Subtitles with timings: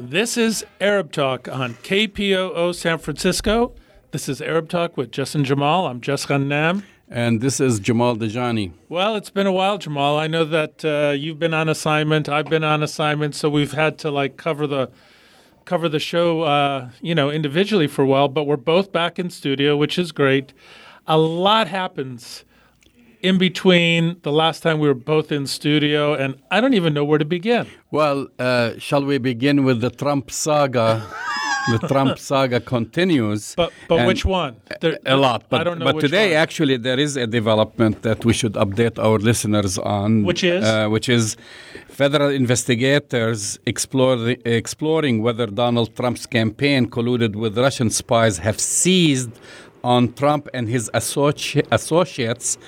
[0.00, 3.74] This is Arab Talk on KPOO San Francisco.
[4.12, 5.88] This is Arab Talk with Jess and Jamal.
[5.88, 6.84] I'm Jess Ghannam.
[7.08, 8.70] And this is Jamal Dajani.
[8.88, 10.16] Well, it's been a while, Jamal.
[10.16, 12.28] I know that uh, you've been on assignment.
[12.28, 14.88] I've been on assignment, so we've had to like cover the
[15.64, 18.28] cover the show, uh, you know, individually for a while.
[18.28, 20.52] But we're both back in studio, which is great.
[21.08, 22.44] A lot happens
[23.20, 27.04] in between the last time we were both in studio, and I don't even know
[27.04, 27.66] where to begin.
[27.90, 31.06] Well, uh, shall we begin with the Trump saga?
[31.72, 33.54] the Trump saga continues.
[33.54, 34.56] But but which one?
[34.80, 35.48] There, a lot.
[35.48, 35.92] But, I don't know.
[35.92, 36.42] But today, one.
[36.42, 40.24] actually, there is a development that we should update our listeners on.
[40.24, 41.36] Which is uh, which is
[41.88, 49.30] federal investigators explore exploring whether Donald Trump's campaign colluded with Russian spies have seized
[49.84, 52.58] on Trump and his associ- associates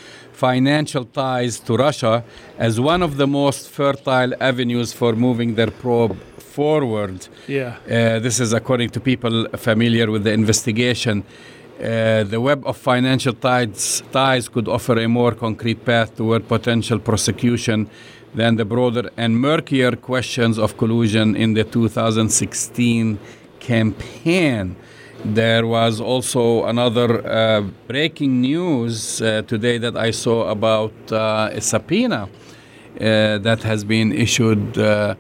[0.48, 2.24] financial ties to Russia
[2.66, 6.16] as one of the most fertile avenues for moving their probe
[6.56, 7.18] forward.
[7.46, 7.76] Yeah.
[7.84, 9.34] Uh, this is according to people
[9.68, 11.16] familiar with the investigation.
[11.22, 16.98] Uh, the web of financial ties, ties could offer a more concrete path toward potential
[16.98, 17.88] prosecution
[18.34, 23.18] than the broader and murkier questions of collusion in the 2016
[23.58, 24.76] campaign.
[25.24, 31.60] There was also another uh, breaking news uh, today that I saw about uh, a
[31.60, 35.14] subpoena uh, that has been issued, uh,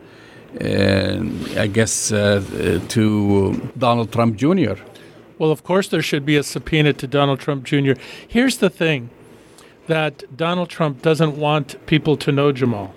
[0.58, 1.22] uh,
[1.58, 4.74] I guess, to Donald Trump Jr.
[5.38, 7.92] Well, of course, there should be a subpoena to Donald Trump Jr.
[8.26, 9.10] Here's the thing
[9.86, 12.94] that Donald Trump doesn't want people to know, Jamal,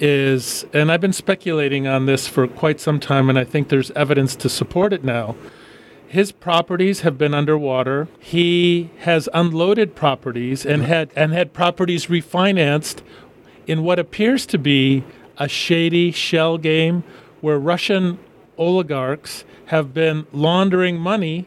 [0.00, 3.90] is, and I've been speculating on this for quite some time, and I think there's
[3.92, 5.34] evidence to support it now
[6.08, 8.08] his properties have been underwater.
[8.20, 13.00] He has unloaded properties and had and had properties refinanced
[13.66, 15.04] in what appears to be
[15.38, 17.02] a shady shell game
[17.40, 18.18] where Russian
[18.56, 21.46] oligarchs have been laundering money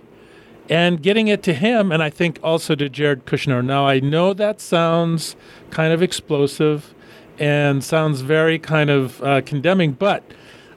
[0.69, 3.65] and getting it to him and I think also to Jared Kushner.
[3.65, 5.35] Now I know that sounds
[5.69, 6.93] kind of explosive
[7.39, 10.23] and sounds very kind of uh, condemning, but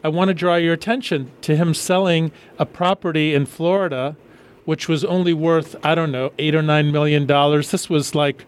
[0.05, 4.17] I want to draw your attention to him selling a property in Florida,
[4.65, 7.71] which was only worth, I don't know, eight or nine million dollars.
[7.71, 8.45] This was like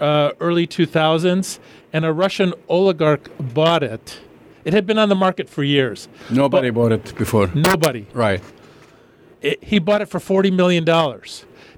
[0.00, 1.58] uh, early 2000s,
[1.92, 4.20] and a Russian oligarch bought it.
[4.64, 6.08] It had been on the market for years.
[6.30, 7.48] Nobody bought it before.
[7.54, 8.06] Nobody.
[8.12, 8.42] Right.
[9.40, 10.84] It, he bought it for $40 million.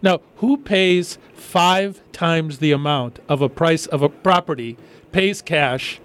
[0.01, 4.77] Now, who pays five times the amount of a price of a property,
[5.13, 6.01] pays cash,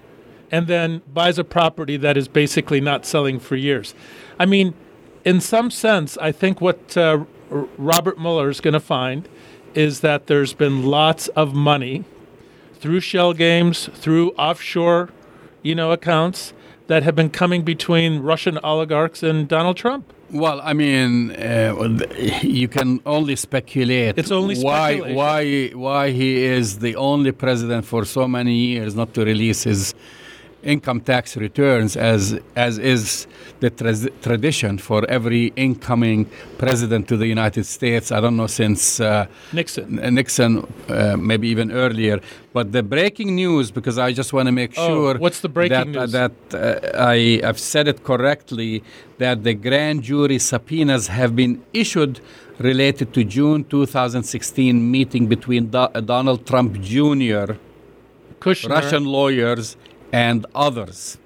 [0.50, 3.94] and then buys a property that is basically not selling for years.
[4.38, 4.74] I mean,
[5.24, 9.28] in some sense, I think what uh, Robert Mueller is going to find
[9.74, 12.04] is that there's been lots of money
[12.74, 15.10] through shell games, through offshore,
[15.62, 16.52] you know, accounts
[16.86, 20.12] that have been coming between Russian oligarchs and Donald Trump.
[20.30, 21.98] Well, I mean, uh,
[22.42, 24.18] you can only speculate.
[24.18, 29.14] It's only why why why he is the only president for so many years not
[29.14, 29.94] to release his
[30.64, 33.26] income tax returns as as is
[33.60, 38.10] the tra- tradition for every incoming president to the United States.
[38.10, 42.20] I don't know since uh, Nixon, Nixon, uh, maybe even earlier.
[42.52, 45.92] But the breaking news, because I just want to make oh, sure what's the breaking
[45.92, 46.12] that, news?
[46.12, 48.82] that uh, I have said it correctly,
[49.18, 52.20] that the grand jury subpoenas have been issued
[52.58, 57.54] related to June 2016 meeting between Do- Donald Trump Jr.
[58.40, 58.68] Kushner.
[58.68, 59.76] Russian lawyers
[60.14, 61.18] and others.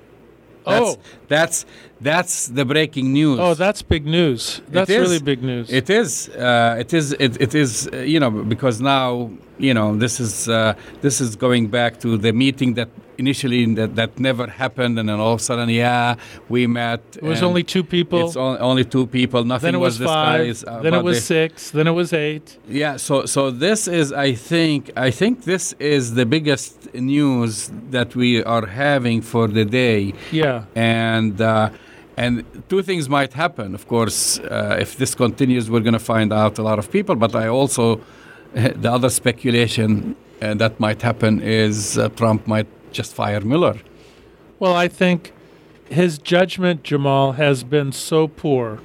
[0.64, 1.66] That's, oh, that's
[2.00, 3.38] that's the breaking news.
[3.40, 4.60] Oh, that's big news.
[4.68, 5.70] That's really big news.
[5.70, 6.28] It is.
[6.28, 7.12] Uh, it is.
[7.12, 7.88] It, it is.
[7.92, 12.18] Uh, you know, because now you know this is uh, this is going back to
[12.18, 12.88] the meeting that
[13.18, 16.14] initially that, that never happened, and then all of a sudden, yeah,
[16.48, 17.02] we met.
[17.16, 18.26] It was only two people.
[18.26, 19.44] It's only, only two people.
[19.44, 20.64] Nothing then it was, was five.
[20.64, 21.70] Uh, then it was the, six.
[21.70, 22.58] Then it was eight.
[22.68, 22.96] Yeah.
[22.96, 28.42] So so this is, I think, I think this is the biggest news that we
[28.44, 30.14] are having for the day.
[30.30, 30.64] Yeah.
[30.74, 31.40] And.
[31.40, 31.70] Uh,
[32.16, 33.76] and two things might happen.
[33.76, 37.14] Of course, uh, if this continues, we're going to find out a lot of people.
[37.14, 38.00] But I also,
[38.54, 43.78] the other speculation uh, that might happen is uh, Trump might just fire Mueller.
[44.58, 45.32] Well, I think
[45.88, 48.80] his judgment, Jamal, has been so poor.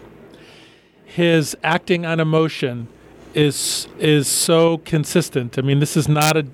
[1.05, 2.87] His acting on emotion
[3.33, 5.57] is is so consistent.
[5.57, 6.47] I mean, this is not a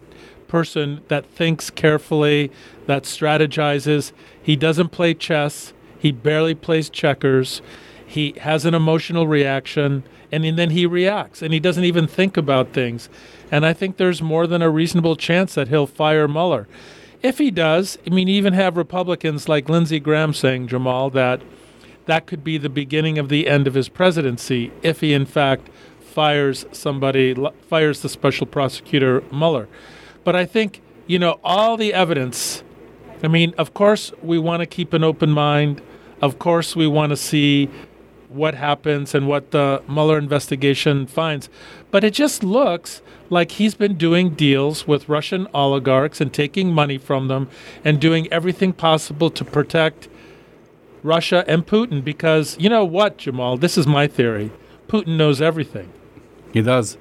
[0.48, 2.52] person that thinks carefully,
[2.88, 4.12] that strategizes.
[4.42, 5.74] He doesn't play chess.
[5.98, 7.62] He barely plays checkers.
[8.06, 12.74] He has an emotional reaction, and then he reacts, and he doesn't even think about
[12.74, 13.08] things.
[13.52, 16.68] And I think there's more than a reasonable chance that he'll fire Mueller.
[17.22, 21.42] If he does, I mean, even have Republicans like Lindsey Graham saying, Jamal, that
[22.06, 25.70] that could be the beginning of the end of his presidency if he, in fact,
[26.00, 27.36] fires somebody,
[27.68, 29.68] fires the special prosecutor Mueller.
[30.24, 32.64] But I think, you know, all the evidence,
[33.22, 35.82] I mean, of course, we want to keep an open mind.
[36.22, 37.70] Of course, we want to see
[38.30, 41.50] what happens and what the Mueller investigation finds.
[41.92, 46.98] But it just looks like he's been doing deals with Russian oligarchs and taking money
[46.98, 47.50] from them
[47.84, 50.08] and doing everything possible to protect
[51.04, 53.58] Russia and Putin because you know what, Jamal?
[53.58, 54.52] This is my theory.
[54.88, 55.92] Putin knows everything.
[56.52, 56.98] He does.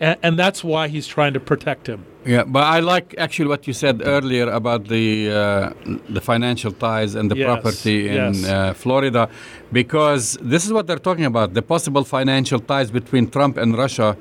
[0.00, 2.04] And, and that's why he's trying to protect him.
[2.24, 5.72] Yeah, but I like actually what you said earlier about the uh,
[6.08, 8.44] the financial ties and the Yes, property in yes.
[8.44, 9.28] uh, Florida,
[9.72, 14.16] because this is what they're talking about: the possible financial ties between Trump and Russia.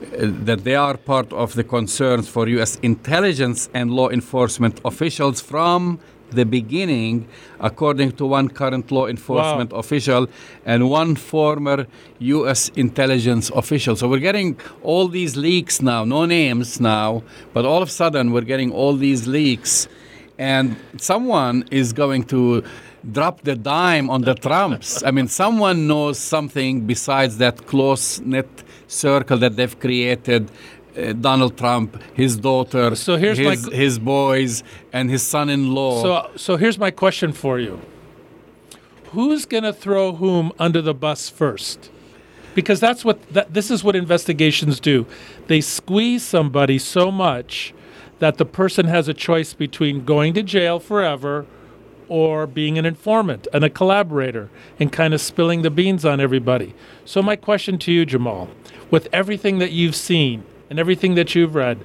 [0.00, 2.78] That they are part of the concerns for U.S.
[2.82, 5.98] intelligence and law enforcement officials from
[6.30, 7.26] the beginning,
[7.58, 10.28] according to one current law enforcement official
[10.64, 11.86] and one former
[12.18, 12.68] U.S.
[12.76, 13.96] intelligence official.
[13.96, 18.30] So we're getting all these leaks now, no names now, but all of a sudden
[18.30, 19.88] we're getting all these leaks,
[20.38, 22.62] and someone is going to
[23.10, 25.02] drop the dime on the Trumps.
[25.02, 30.50] I mean, someone knows something besides that close knit circle that they've created.
[30.96, 36.02] Uh, Donald Trump, his daughter, So here's his, qu- his boys, and his son-in-law.
[36.02, 37.80] So, so here's my question for you:
[39.12, 41.90] Who's going to throw whom under the bus first?
[42.56, 45.06] Because that's what that, this is what investigations do.
[45.46, 47.72] They squeeze somebody so much
[48.18, 51.46] that the person has a choice between going to jail forever
[52.08, 56.74] or being an informant and a collaborator and kind of spilling the beans on everybody.
[57.04, 58.48] So my question to you, Jamal,
[58.90, 61.78] with everything that you've seen and everything that you've read,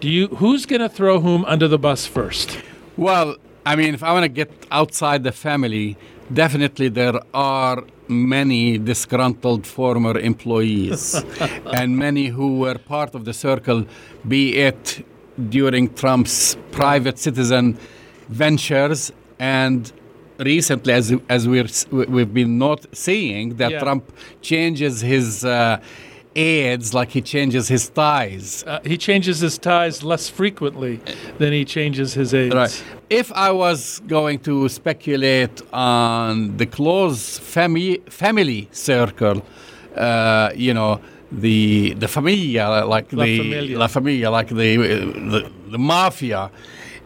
[0.00, 2.58] do you who's going to throw whom under the bus first?
[2.96, 3.36] Well,
[3.66, 5.96] I mean, if I want to get outside the family,
[6.32, 11.14] definitely there are many disgruntled former employees
[11.66, 13.84] and many who were part of the circle,
[14.26, 15.04] be it
[15.50, 17.78] during Trump's private citizen
[18.28, 19.92] ventures and
[20.38, 23.80] recently as as we're we've been not seeing that Yeah.
[23.80, 24.04] Trump
[24.40, 25.80] changes his uh,
[26.36, 31.00] aides like he changes his ties Uh, he changes his ties less frequently
[31.38, 32.54] than he changes his aides.
[32.54, 32.84] Right.
[33.10, 39.42] If I was going to speculate on the close family family circle,
[39.96, 41.00] uh, you know,
[41.32, 43.78] the the familia, like La the Familia.
[43.78, 44.76] la familia, like the,
[45.32, 45.40] the
[45.74, 46.50] the mafia,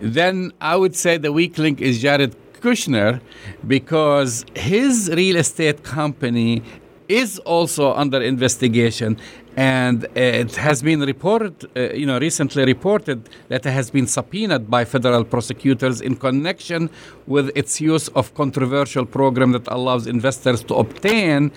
[0.02, 3.20] then I would say the weak link is Jared Kushner
[3.66, 6.62] because his real estate company
[7.08, 9.16] is also under investigation
[9.56, 14.70] and it has been reported uh, you know recently reported that it has been subpoenaed
[14.70, 16.88] by federal prosecutors in connection
[17.26, 21.50] with its use of controversial program that allows investors to obtain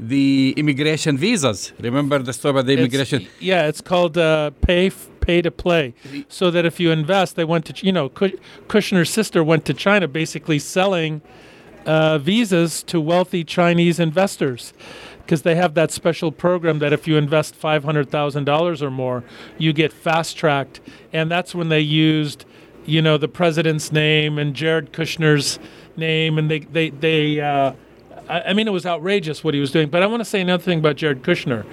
[0.00, 1.72] the immigration visas.
[1.80, 3.26] Remember the story about the It's- immigration?
[3.40, 5.94] yeah, it's called uh, pay f- pay to play.
[6.28, 10.06] So that if you invest, they went to you know Kushner's sister went to China,
[10.08, 11.22] basically selling
[11.86, 14.72] uh, visas to wealthy Chinese investors.
[15.18, 18.90] Because they have that special program that if you invest five hundred thousand dollars or
[18.90, 19.24] more,
[19.56, 20.80] you get fast tracked,
[21.14, 22.44] and that's when they used,
[22.84, 25.58] you know, the president's name and Jared Kushner's
[25.96, 27.40] name, and they they they.
[27.40, 27.72] Uh,
[28.28, 29.88] I, I mean, it was outrageous what he was doing.
[29.88, 31.64] But I want to say another thing about Jared Kushner.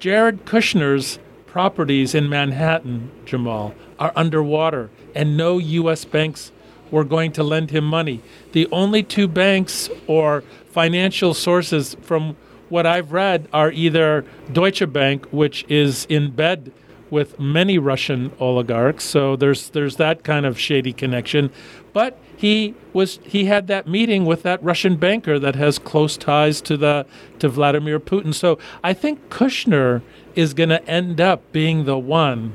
[0.00, 1.20] Jared Kushner's
[1.56, 6.04] properties in Manhattan, Jamal, are underwater, and no U.S.
[6.04, 6.52] banks
[6.90, 8.20] were going to lend him money.
[8.52, 12.36] The only two banks or financial sources, from
[12.68, 16.72] what I've read, are either Deutsche Bank, which is in bed
[17.08, 19.04] with many Russian oligarchs.
[19.04, 21.50] So there's there's that kind of shady connection.
[21.96, 26.60] But he was he had that meeting with that Russian banker that has close ties
[26.60, 27.06] to the
[27.38, 28.34] to Vladimir Putin.
[28.34, 30.02] So I think Kushner
[30.34, 32.54] is going to end up being the one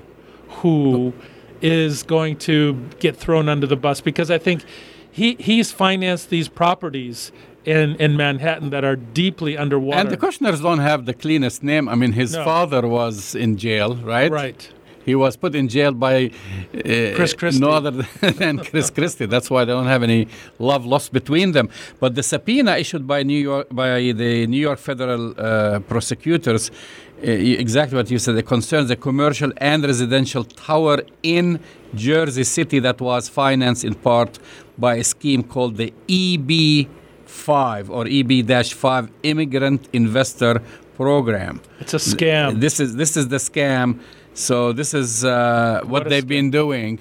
[0.61, 1.13] who
[1.59, 4.63] is going to get thrown under the bus because I think
[5.11, 7.31] he he's financed these properties
[7.65, 10.01] in in Manhattan that are deeply underwater.
[10.01, 12.43] and the Kushners don't have the cleanest name i mean his No.
[12.43, 14.71] father was in jail right right.
[15.05, 17.59] He was put in jail by uh, Chris Christie.
[17.59, 17.91] no other
[18.21, 19.25] than Chris Christie.
[19.25, 20.27] That's why they don't have any
[20.59, 21.69] love lost between them.
[21.99, 27.29] But the subpoena issued by New York by the New York federal uh, prosecutors, uh,
[27.29, 31.59] exactly what you said, it concerns a commercial and residential tower in
[31.93, 34.39] Jersey City that was financed in part
[34.77, 36.87] by a scheme called the EB.
[37.31, 40.61] 5 or EB-5 immigrant investor
[40.95, 41.61] program.
[41.79, 42.59] It's a scam.
[42.59, 43.99] This is this is the scam.
[44.33, 46.99] So this is uh, what, they've been doing.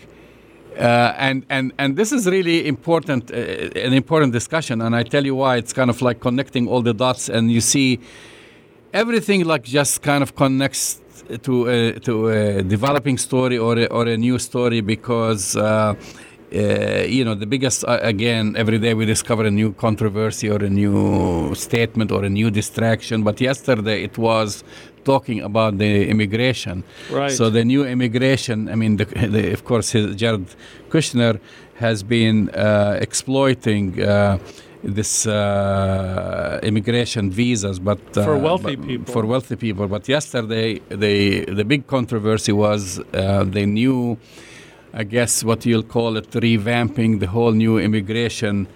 [0.77, 4.81] Uh, and and and this is really important, uh, an important discussion.
[4.81, 5.57] And I tell you why.
[5.57, 7.99] It's kind of like connecting all the dots, and you see
[8.93, 11.01] everything like just kind of connects
[11.43, 15.57] to a, to a developing story or a, or a new story because.
[15.57, 15.95] Uh,
[16.53, 20.57] uh, you know, the biggest, uh, again, every day we discover a new controversy or
[20.57, 23.23] a new statement or a new distraction.
[23.23, 24.65] But yesterday it was
[25.05, 26.85] talking about the immigration.
[27.11, 27.31] Right.
[27.33, 30.47] So the new immigration, I mean, the, the, of course, his, Jared
[30.91, 31.41] Kushner
[31.77, 34.39] has been uh, exploiting uh,
[34.83, 39.13] this uh, immigration visas, but uh, For wealthy but- people.
[39.13, 39.87] For wealthy people.
[39.89, 44.17] But yesterday, the the big controversy was uh, the new,
[44.95, 48.67] I guess, what you'll call it, revamping the whole new immigration.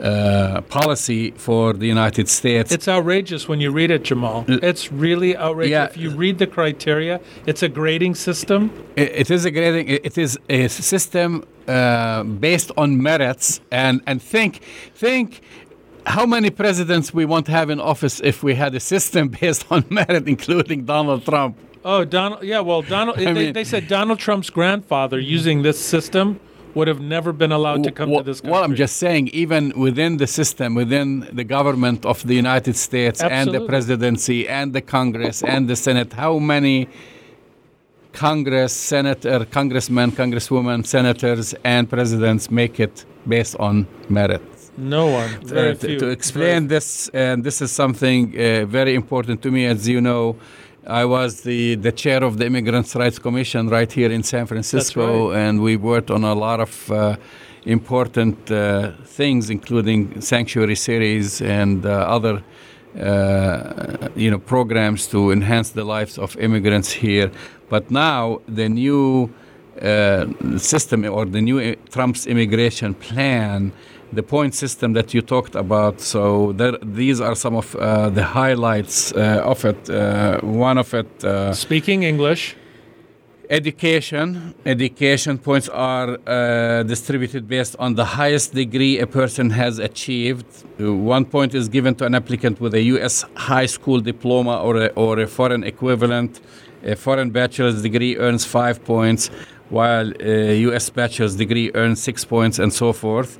[0.00, 2.72] Uh, policy for the United States.
[2.72, 4.46] It's outrageous when you read it, Jamal.
[4.48, 5.70] It's really outrageous.
[5.70, 5.84] Yeah.
[5.84, 8.70] If you read the criteria, it's a grading system.
[8.96, 9.88] It it is a grading.
[9.88, 14.62] It is a system uh, based on merits, and and think
[14.94, 15.42] think
[16.06, 19.66] how many presidents we want to have in office if we had a system based
[19.70, 21.56] on merit, including Donald Trump.
[21.84, 22.42] Oh, Donald.
[22.42, 23.18] Yeah, well, Donald.
[23.26, 26.40] they, mean- they said Donald Trump's grandfather using this system
[26.74, 28.52] would have never been allowed to come well, to this country.
[28.52, 33.20] well, I'm just saying, even within the system, within the government of the United States
[33.22, 36.88] and the presidency and the Congress and the Senate, how many
[38.12, 44.42] Congress, senator, congressmen, congresswomen, senators, and presidents make it based on merit?
[44.76, 45.28] no one.
[45.44, 45.98] Very Uh, to, few.
[45.98, 50.36] to explain this, and this is something uh, very important to me, as you know.
[50.86, 55.32] I was the, the chair of the Immigrants' Rights Commission right here in San Francisco,
[55.32, 57.16] and we worked on a lot of uh,
[57.66, 62.42] important uh, things, including sanctuary cities and uh, other
[62.98, 67.30] uh, you know programs to enhance the lives of immigrants here.
[67.68, 69.30] But now the new
[69.80, 73.72] uh, system or the new Trump's immigration plan,
[74.12, 76.00] the point system that you talked about.
[76.00, 79.88] So there, these are some of uh, the highlights uh, of it.
[79.88, 81.24] Uh, one of it.
[81.24, 82.56] Uh, Speaking English.
[83.48, 84.54] Education.
[84.64, 90.46] Education points are uh, distributed based on the highest degree a person has achieved.
[90.78, 93.24] One point is given to an applicant with a U.S.
[93.34, 96.40] high school diploma or a, or a foreign equivalent.
[96.84, 99.30] A foreign bachelor's degree earns five points,
[99.68, 100.88] while a U.S.
[100.88, 103.36] bachelor's degree earns six points, and so forth.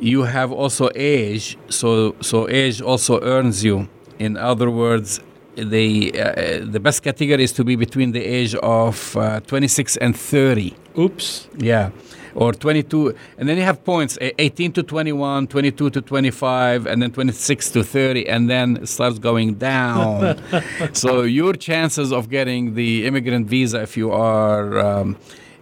[0.00, 3.88] You have also age, so so age also earns you.
[4.18, 5.20] In other words,
[5.56, 10.16] the uh, the best category is to be between the age of uh, 26 and
[10.16, 10.74] 30.
[10.98, 11.48] Oops.
[11.56, 11.90] Yeah.
[12.34, 17.00] Or 22, and then you have points eh, 18 to 21, 22 to 25, and
[17.00, 20.42] then 26 to 30, and then it starts going down.
[20.92, 25.16] so your chances of getting the immigrant visa if you are um,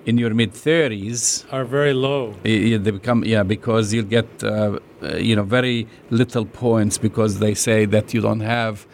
[0.07, 2.35] in your mid 30s Are very low.
[2.45, 4.49] yeah, they become yeah because you'll get uh,
[5.03, 8.87] uh, you know very little points because they say that you don't have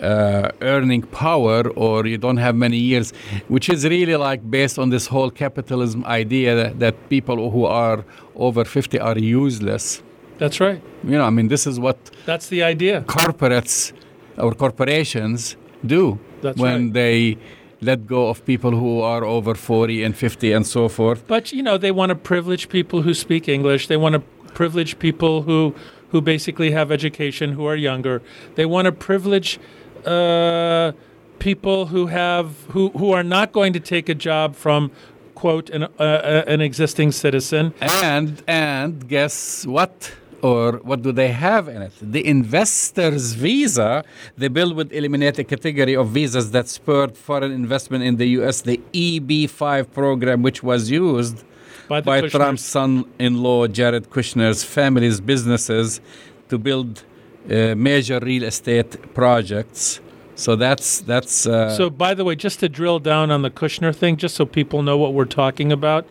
[0.00, 3.12] uh, earning power or you don't have many years,
[3.48, 8.04] which is really like based on this whole capitalism idea that, that people who are
[8.34, 10.02] over 50 are useless.
[10.38, 10.82] That's right.
[11.04, 13.02] You know, I mean, this is what That's the idea.
[13.02, 13.92] corporates
[14.38, 15.56] or corporations
[15.86, 16.92] do That's when right.
[16.92, 17.38] they
[17.82, 21.26] let go of people who are over 40 and 50 and so forth.
[21.26, 23.88] But you know, they want to privilege people who speak English.
[23.88, 24.20] They want to
[24.54, 25.74] privilege people who
[26.10, 28.22] who basically have education who are younger.
[28.54, 29.58] They want to privilege
[30.04, 30.92] uh,
[31.38, 34.90] people who have who who are not going to take a job from
[35.34, 37.74] quote an uh, uh, an existing citizen.
[37.80, 40.12] And and guess what?
[40.42, 41.92] Or what do they have in it?
[42.02, 44.04] The investor's visa.
[44.36, 48.62] The bill would eliminate a category of visas that spurred foreign investment in the U.S.
[48.62, 51.44] The EB-5 program, which was used
[51.88, 56.00] By by Trump's son-in-law Jared Kushner's family's businesses
[56.48, 57.04] to build
[57.50, 60.00] uh, major real estate projects.
[60.34, 61.46] So that's that's.
[61.46, 64.44] Uh, So, by the way, just to drill down on the Kushner thing, just so
[64.46, 66.04] people know what we're talking about.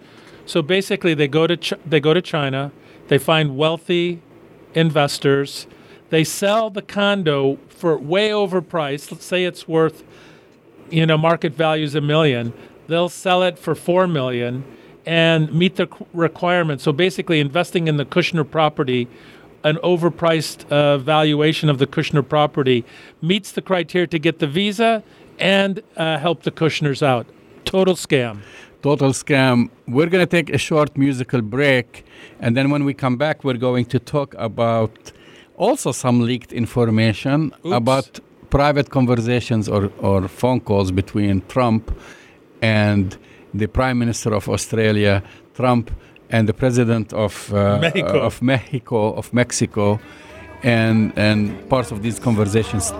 [0.46, 2.72] So basically, they go to Ch- they go to China,
[3.12, 4.22] they find wealthy
[4.74, 5.68] investors,
[6.12, 9.12] they sell the condo for way overpriced.
[9.12, 10.06] Let's say it's worth,
[10.89, 12.53] you know, market value is a million.
[12.88, 14.63] They'll sell it for four million
[15.06, 16.86] and meet the qu- requirements.
[16.86, 19.10] So basically, investing in the Kushner property
[19.65, 22.86] an overpriced uh, valuation of the Kushner property
[23.22, 25.03] meets the criteria to get the visa
[25.38, 27.27] and uh, help the Kushners out.
[27.72, 28.36] Total scam.
[28.82, 29.70] total scam.
[29.88, 31.88] We're going to take a short musical break,
[32.40, 35.12] and then when we come back, we're going to talk about
[35.56, 37.75] also some leaked information Oops.
[37.82, 41.84] about private conversations or, or phone calls between Trump
[42.62, 43.18] and
[43.54, 45.24] the Prime Minister of Australia,
[45.54, 45.92] Trump
[46.30, 48.22] and the president of uh, Mexico.
[48.22, 50.00] uh, of Mexico of Mexico,
[50.63, 52.92] and and parts of these conversations.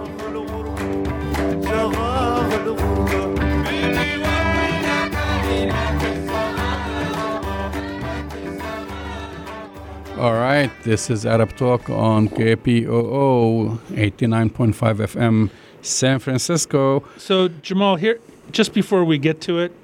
[10.22, 15.50] All right, this is Arab Talk on KPOO 89.5 FM,
[15.82, 17.04] San Francisco.
[17.18, 18.20] So, Jamal, here,
[18.52, 19.76] just before we get to it,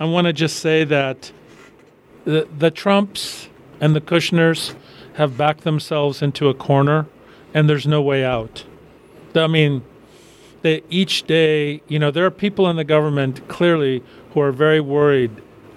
[0.00, 1.30] I want to just say that
[2.24, 3.48] the, the Trumps
[3.80, 4.74] and the Kushners
[5.18, 7.06] have backed themselves into a corner,
[7.54, 8.64] and there's no way out.
[9.36, 9.84] I mean,
[10.62, 14.02] they, each day, you know, there are people in the government clearly
[14.32, 15.30] who are very worried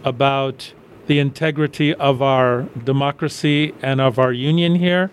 [0.03, 0.73] about
[1.09, 5.09] the integrity of our democracy and of our union here,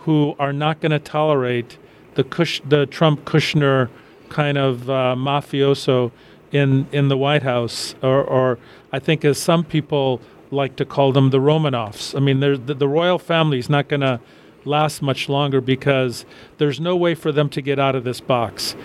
[0.00, 1.78] who are not going to tolerate
[2.14, 3.88] the Kush, the Trump Kushner
[4.28, 6.12] kind of uh, mafioso
[6.52, 8.58] in in the White House, or, or
[8.92, 10.20] I think as some people
[10.50, 12.14] like to call them, the Romanovs.
[12.14, 14.20] I mean, the, the royal family is not going to
[14.66, 16.26] last much longer because
[16.58, 18.76] there's no way for them to get out of this box,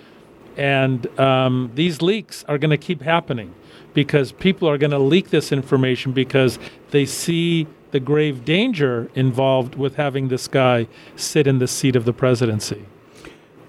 [0.56, 3.54] and um, these leaks are going to keep happening
[3.96, 6.60] because people are going to leak this information because
[6.92, 12.04] they see the grave danger involved with having this guy sit in the seat of
[12.06, 12.82] the presidency.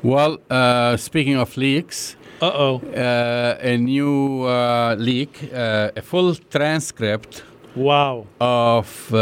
[0.02, 2.82] Well, uh, speaking of leaks, Uh-oh.
[2.94, 7.42] uh, a new uh, leak, uh, a full transcript
[7.74, 8.26] Wow.
[8.40, 9.18] of uh,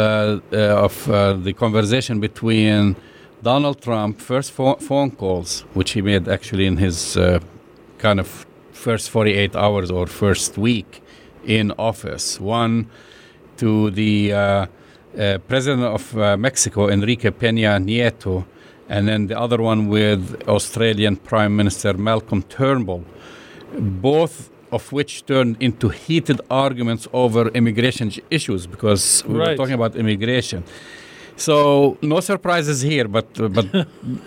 [0.53, 2.97] uh, of uh, the conversation between
[3.43, 7.39] Donald Trump, first pho- phone calls, which he made actually in his uh,
[7.99, 8.47] kind of
[8.85, 11.03] first 48 hours or first week
[11.47, 12.39] in office.
[12.39, 12.87] One
[13.57, 18.45] to the uh, uh, president of uh, Mexico, Enrique Peña Nieto,
[18.89, 23.05] and then the other one with Australian Prime Minister Malcolm Turnbull,
[23.79, 29.97] both of which turned into heated arguments over immigration issues because we were talking about
[29.97, 30.63] immigration.
[31.37, 33.67] So no surprises here, but but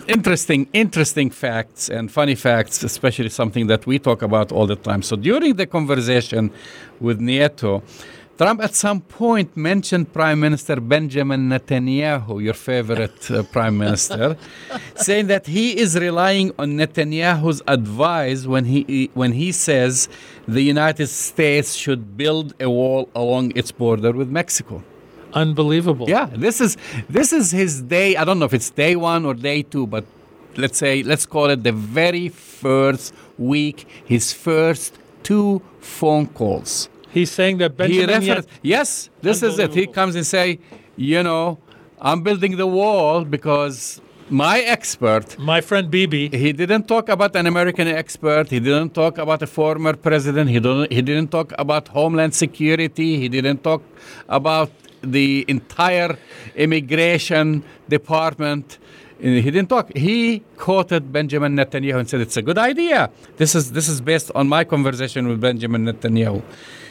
[0.08, 5.02] interesting interesting facts and funny facts, especially something that we talk about all the time.
[5.02, 6.50] So during the conversation
[7.00, 7.82] with Nieto,
[8.38, 14.36] Trump at some point mentioned Prime Minister Benjamin Netanyahu, your favorite uh, prime minister,
[14.94, 20.08] saying that he is relying on Netanyahu's advice when he when he says
[20.46, 24.84] the United States should build a wall along its border with Mexico.
[25.42, 26.06] Unbelievable.
[26.16, 26.72] Yeah, this is
[27.18, 28.08] this is his day.
[28.20, 30.04] I don't know if it's day one or day two, but
[30.62, 33.14] let's say let's call it the very first
[33.54, 33.78] week.
[34.14, 34.90] His first
[35.28, 35.62] two
[35.98, 36.72] phone calls.
[37.16, 38.46] He's saying that he Benjamin refers.
[38.46, 38.88] Net- Yes,
[39.26, 39.70] this is it.
[39.80, 40.46] He comes and say,
[41.12, 41.42] you know,
[42.08, 45.26] I'm building the wall because my expert.
[45.52, 46.22] my friend Bibi.
[46.44, 48.46] He didn't talk about an American expert.
[48.56, 50.46] He didn't talk about a former president.
[50.56, 50.92] He didn't.
[50.96, 53.10] He didn't talk about Homeland Security.
[53.22, 53.82] He didn't talk
[54.40, 54.70] about
[55.02, 56.18] the entire
[56.56, 58.78] immigration department.
[58.78, 59.86] Uh, He didn't talk.
[59.96, 63.10] He quoted Benjamin Netanyahu and said it's a good idea.
[63.36, 66.42] This is this is based on my conversation with Benjamin Netanyahu.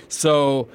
[0.10, 0.68] So.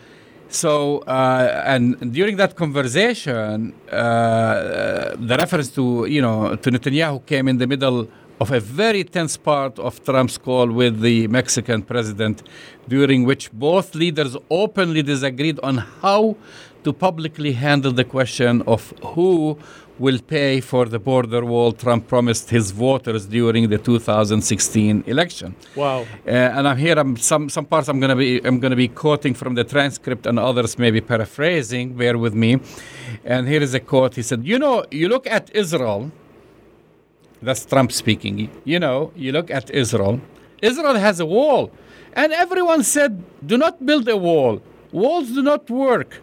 [0.52, 7.48] So, uh, and during that conversation, uh, the reference to, you know, to Netanyahu came
[7.48, 8.06] in the middle
[8.38, 12.42] of a very tense part of Trump's call with the Mexican president,
[12.86, 16.36] during which both leaders openly disagreed on how
[16.84, 19.58] to publicly handle the question of who
[19.98, 25.54] will pay for the border wall Trump promised his voters during the 2016 election.
[25.76, 26.00] Wow.
[26.26, 26.98] Uh, and I'm here.
[26.98, 30.38] I'm some some parts I'm gonna be I'm gonna be quoting from the transcript, and
[30.38, 31.94] others maybe paraphrasing.
[31.94, 32.60] Bear with me.
[33.24, 34.14] And here is a quote.
[34.16, 36.10] He said, "You know, you look at Israel.
[37.46, 38.50] That's Trump speaking.
[38.64, 40.20] You know, you look at Israel.
[40.70, 41.72] Israel has a wall,
[42.12, 43.12] and everyone said,
[43.44, 44.62] do not build a wall.
[44.92, 46.20] Walls do not work."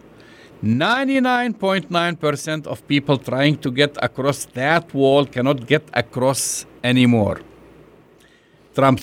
[0.62, 7.40] 99.9% of people trying to get across that wall cannot get across anymore.
[8.74, 9.00] Trump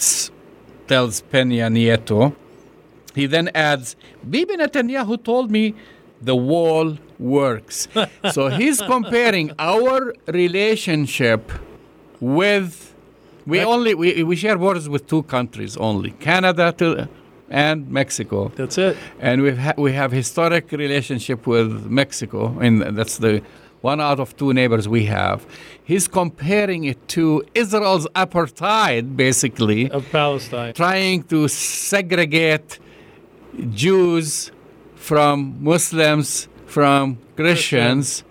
[0.88, 2.36] tells Peña Nieto.
[3.16, 3.96] He then adds,
[4.30, 5.74] Bibi Netanyahu told me
[6.22, 7.88] the wall works.
[8.32, 11.52] so he's comparing our relationship
[12.20, 12.94] with
[13.48, 17.08] we only we, we share borders with two countries only, Canada to,
[17.50, 18.98] and Mexico That's it.
[19.20, 23.42] and we've ha- we have historic relationship with Mexico, and that's the
[23.82, 25.46] one out of two neighbors we have.
[25.84, 30.74] He's comparing it to Israel's apartheid, basically, Of Palestine.
[30.74, 32.80] trying to segregate
[33.74, 34.52] Jews
[34.96, 38.24] from Muslims from Christians.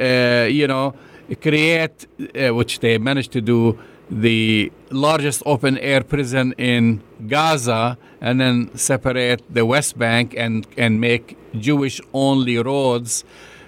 [0.00, 0.94] Uh, you know,
[1.42, 3.78] create uh, which they managed to do
[4.10, 11.00] the largest open air prison in Gaza and then separate the West Bank and and
[11.00, 13.24] make Jewish only roads,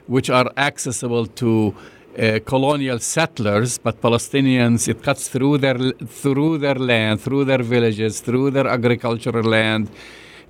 [0.06, 1.74] which are accessible to
[2.18, 8.20] uh, colonial settlers, but Palestinians, it cuts through their through their land, through their villages,
[8.20, 9.90] through their agricultural land,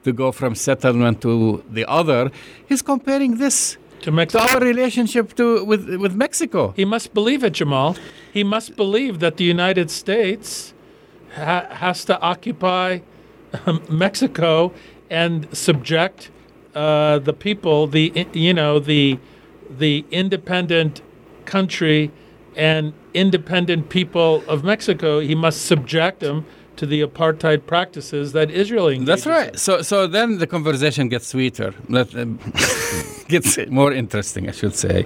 [0.05, 2.31] to go from settlement to the other.
[2.69, 4.45] He's comparing this to Mexico.
[4.45, 6.73] to our relationship to with with Mexico.
[6.77, 7.97] He must believe it, Jamal.
[8.33, 10.75] He must believe that the United States
[11.35, 13.01] ha- has to occupy
[13.67, 14.73] um, Mexico
[15.11, 16.31] and subject
[16.75, 19.19] uh, the people, the you know the
[19.71, 21.03] the independent
[21.45, 22.11] country
[22.57, 25.21] and independent people of Mexico.
[25.21, 26.45] He must subject them
[26.77, 29.33] to the apartheid practices that Israel engages That's in.
[29.33, 29.59] right.
[29.59, 31.75] So so then the conversation gets sweeter.
[31.89, 32.39] That um,
[33.29, 35.05] gets more interesting, I should say.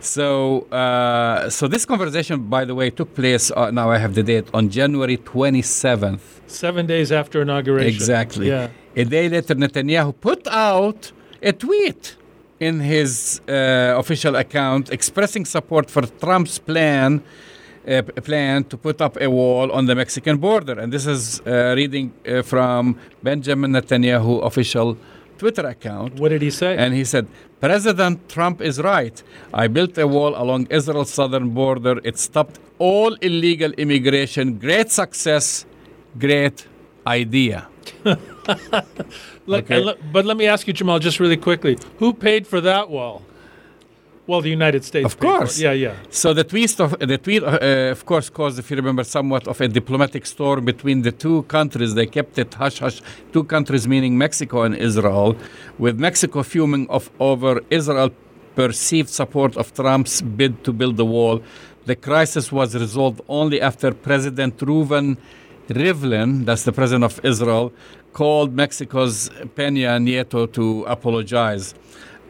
[0.00, 3.50] So uh, so this conversation, by the way, took place.
[3.50, 6.40] Uh, now I have the date on January twenty seventh.
[6.46, 7.88] Seven days after inauguration.
[7.94, 8.48] Exactly.
[8.48, 8.68] Yeah.
[8.96, 12.16] A day later, Netanyahu put out a tweet
[12.60, 17.22] in his uh, official account expressing support for Trump's plan.
[17.88, 21.74] P- plan to put up a wall on the Mexican border, and this is uh,
[21.80, 22.80] reading uh, from
[23.22, 24.88] Benjamin Netanyahu official
[25.40, 26.10] Twitter account.
[26.20, 26.72] What did he say?
[26.76, 27.24] And he said,
[27.60, 29.16] President Trump is right.
[29.62, 31.94] I built a wall along Israel's southern border.
[32.10, 34.44] It stopped all illegal immigration.
[34.66, 35.46] Great success,
[36.26, 36.58] great
[37.06, 37.58] idea.
[39.46, 39.80] Let- Okay.
[39.88, 43.22] let- but let me ask you, Jamal, just really quickly, who paid for that wall?
[44.28, 45.06] Well, the United States.
[45.06, 45.38] Of paid for it.
[45.38, 45.58] course.
[45.58, 45.94] Yeah, yeah.
[46.10, 49.58] So the tweet, of, the tweet, uh, of course, caused, if you remember, somewhat of
[49.58, 51.94] a diplomatic storm between the two countries.
[51.94, 53.00] They kept it hush hush.
[53.32, 55.34] Two countries, meaning Mexico and Israel,
[55.78, 58.10] with Mexico fuming of over Israel
[58.54, 61.42] perceived support of Trump's bid to build the wall.
[61.86, 65.16] The crisis was resolved only after President Reuven
[65.68, 67.72] Rivlin, that's the president of Israel,
[68.12, 71.74] called Mexico's Peña Nieto to apologize.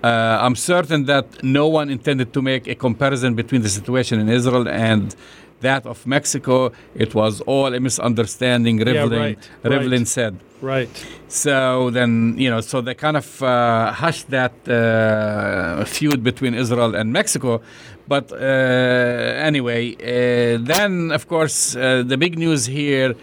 [0.02, 4.28] Uh, I'm certain that no one intended to make a comparison between the situation in
[4.28, 5.14] Israel and
[5.60, 6.72] that of Mexico.
[6.94, 10.08] It was all a misunderstanding, Rivlin, right, Rivlin right.
[10.08, 10.38] said.
[10.60, 10.88] Right.
[11.28, 16.94] So then, you know, so they kind of uh, hushed that uh, feud between Israel
[16.94, 17.60] and Mexico.
[18.06, 23.14] But uh, anyway, uh, then, of course, uh, the big news here.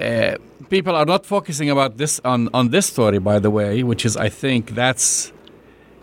[0.00, 0.36] Uh,
[0.70, 4.16] people are not focusing about this on, on this story, by the way, which is,
[4.16, 5.32] I think, that's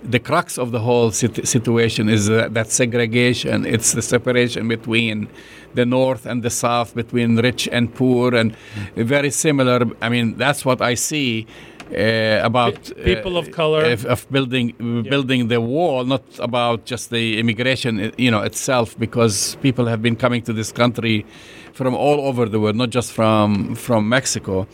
[0.03, 3.65] the crux of the whole sit- situation is uh, that segregation.
[3.65, 5.27] It's the separation between
[5.73, 8.55] the north and the south, between rich and poor, and
[8.95, 9.85] very similar.
[10.01, 11.45] I mean, that's what I see.
[11.91, 13.83] Uh, about Pe- people uh, of color.
[13.83, 14.75] of, of building
[15.09, 20.15] building the wall, not about just the immigration, you know, itself, because people have been
[20.15, 21.25] coming to this country
[21.73, 24.67] from all over the world, not just from from Mexico,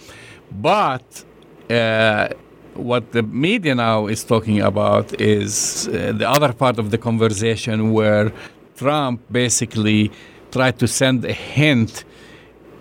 [0.52, 1.24] but
[1.70, 2.28] uh,
[2.76, 7.92] what the media now is talking about is uh, the other part of the conversation
[7.92, 8.32] where
[8.76, 10.12] Trump basically
[10.52, 12.04] tried to send a hint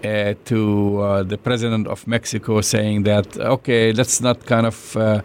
[0.05, 5.23] uh, to uh, the president of Mexico saying that, okay, let's not kind of uh,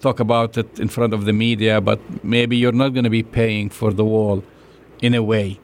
[0.00, 3.22] talk about it in front of the media, but maybe you're not going to be
[3.22, 4.44] paying for the wall
[5.00, 5.58] in a way.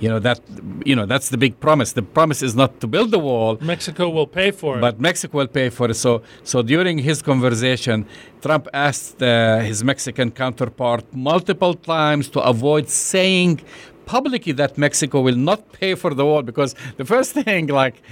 [0.00, 0.40] You know that
[0.84, 1.92] you know that's the big promise.
[1.92, 4.80] The promise is not to build the wall, Mexico will pay for it.
[4.80, 5.94] but Mexico will pay for it.
[5.94, 8.06] So, so during his conversation,
[8.42, 13.60] Trump asked uh, his Mexican counterpart multiple times to avoid saying
[14.06, 18.02] publicly that Mexico will not pay for the wall because the first thing, like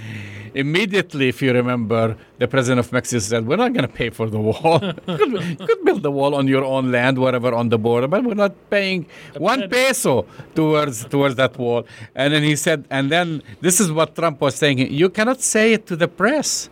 [0.55, 4.29] immediately, if you remember, the president of Mexico said, "We're not going to pay for
[4.29, 4.79] the wall.
[5.07, 8.07] you, could, you could build the wall on your own land, wherever on the border,
[8.07, 9.05] but we're not paying
[9.37, 10.25] one peso
[10.55, 14.55] towards towards that wall." And then he said, and then this is what Trump was
[14.55, 16.69] saying: "You cannot say it to the press."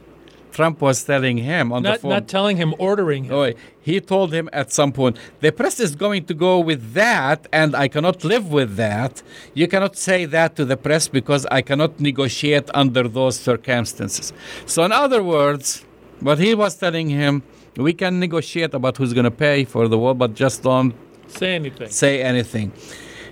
[0.52, 2.10] Trump was telling him on the phone.
[2.12, 3.34] not telling him, ordering him.
[3.34, 7.48] Oh, he told him at some point, the press is going to go with that,
[7.52, 9.24] and I cannot live with that.
[9.54, 14.34] You cannot say that to the press because I cannot negotiate under those circumstances.
[14.66, 15.84] So, in other words,
[16.20, 17.44] what he was telling him,
[17.78, 20.94] we can negotiate about who's going to pay for the wall, but just don't
[21.28, 21.90] Say anything.
[21.90, 22.72] say anything.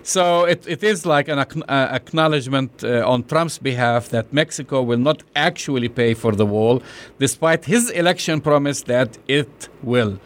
[0.09, 4.97] So it, it is like an ac- acknowledgement uh, on Trump's behalf that Mexico will
[4.97, 6.81] not actually pay for the wall,
[7.19, 10.19] despite his election promise that it will.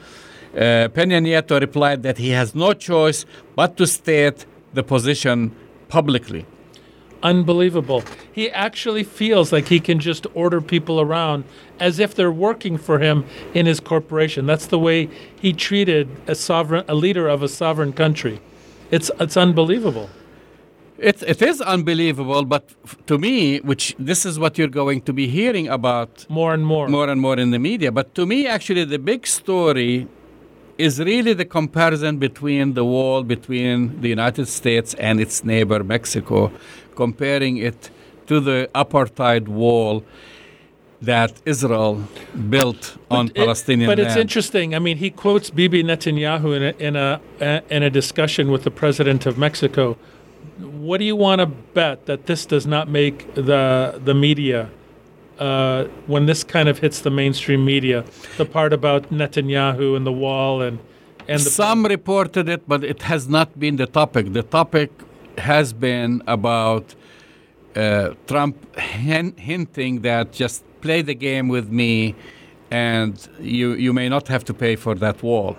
[0.56, 3.26] Uh, Peña Nieto replied that he has no choice
[3.58, 5.54] but to state the position
[5.90, 6.46] publicly.
[7.22, 8.04] Unbelievable.
[8.32, 11.44] He actually feels like he can just order people around
[11.82, 14.46] as if they're working for him in his corporation.
[14.46, 15.10] That's the way
[15.42, 18.40] he treated a sovereign, a leader of a sovereign country.
[18.96, 20.08] It's it's unbelievable.
[21.00, 22.64] It, it is unbelievable, but
[23.08, 26.88] to me, which this is what you're going to be hearing about More and more.
[26.88, 27.92] more and more in the media.
[27.92, 30.08] But to me, actually, the big story
[30.78, 36.52] is really the comparison between the wall between the United States and its neighbor Mexico,
[36.96, 37.90] comparing it
[38.28, 40.04] to the apartheid wall
[41.12, 41.94] that Israel
[42.50, 44.08] built on it- Palestinian but land.
[44.08, 44.68] it's interesting.
[44.78, 47.10] I mean, he quotes Bibi Netanyahu in a, in a
[47.42, 49.84] uh, in a discussion with the president of Mexico.
[50.88, 51.48] What do you want to
[51.80, 53.64] bet that this does not make the
[54.10, 54.70] the media
[55.40, 58.06] uh, when this kind of hits the mainstream media?
[58.38, 60.76] The part about Netanyahu and the wall and
[61.32, 64.34] and the Some reported it, but it has not been the topic.
[64.34, 64.90] The topic
[65.38, 66.86] has been about
[67.76, 72.14] uh, Trump hin- hinting that just play the game with me,
[72.70, 75.58] and you you may not have to pay for that wall.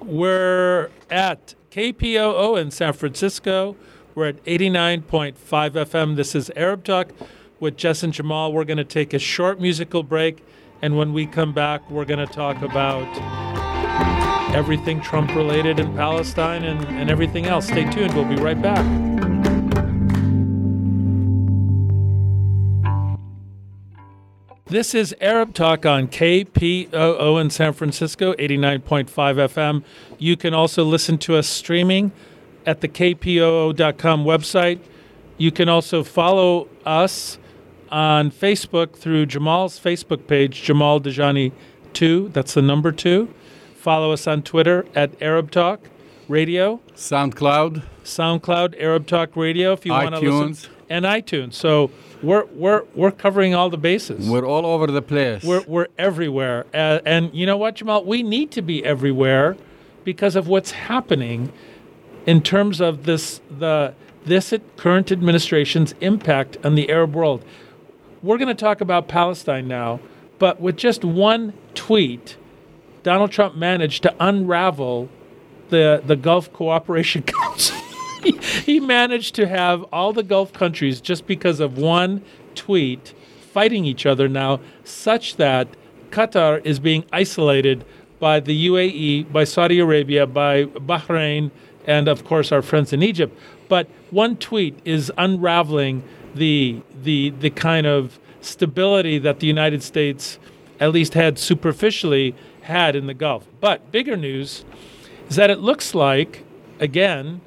[0.00, 3.76] We're at KPOO in San Francisco.
[4.14, 6.16] We're at 89.5 FM.
[6.16, 7.12] This is Arab Talk
[7.60, 8.52] with Jess and Jamal.
[8.52, 10.44] We're going to take a short musical break.
[10.82, 13.08] And when we come back, we're going to talk about
[14.54, 17.68] everything Trump related in Palestine and, and everything else.
[17.68, 18.12] Stay tuned.
[18.14, 19.11] We'll be right back.
[24.72, 29.84] This is Arab Talk on KPOO in San Francisco, 89.5 FM.
[30.16, 32.10] You can also listen to us streaming
[32.64, 34.78] at the kpoo.com website.
[35.36, 37.36] You can also follow us
[37.90, 41.52] on Facebook through Jamal's Facebook page, Jamal Dajani
[41.92, 42.30] 2.
[42.30, 43.28] That's the number 2.
[43.74, 45.80] Follow us on Twitter at Arab Talk
[46.28, 51.52] Radio, SoundCloud, SoundCloud, Arab Talk Radio if you want to listen, and iTunes.
[51.52, 51.90] So
[52.22, 54.28] we're, we're, we're covering all the bases.
[54.28, 55.42] we're all over the place.
[55.42, 56.66] We're, we're everywhere.
[56.72, 58.04] Uh, and you know what, Jamal?
[58.04, 59.56] We need to be everywhere
[60.04, 61.52] because of what's happening
[62.26, 67.44] in terms of this the this current administration's impact on the Arab world.
[68.22, 69.98] We're going to talk about Palestine now,
[70.38, 72.36] but with just one tweet,
[73.02, 75.08] Donald Trump managed to unravel
[75.70, 77.81] the the Gulf Cooperation Council.
[78.64, 82.22] he, managed to have all the Gulf countries just because of one
[82.54, 83.14] tweet
[83.52, 85.68] fighting each other now, such that
[86.10, 87.84] Qatar is being isolated
[88.18, 91.50] by the UAE, by Saudi Arabia, by Bahrain,
[91.86, 93.36] and of course our friends in Egypt.
[93.68, 96.02] But one tweet is unraveling
[96.34, 100.38] the the the kind of stability that the United States
[100.80, 103.46] at least had superficially had in the Gulf.
[103.60, 104.64] But bigger news
[105.28, 106.44] is that it looks like
[106.80, 107.40] again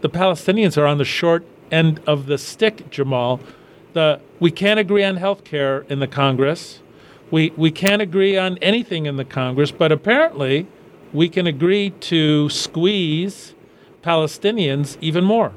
[0.00, 3.40] the Palestinians are on the short end of the stick, Jamal.
[3.92, 6.80] The we can't agree on health care in the Congress.
[7.30, 10.66] We we can't agree on anything in the Congress, but apparently
[11.12, 13.54] we can agree to squeeze
[14.02, 15.52] Palestinians even more.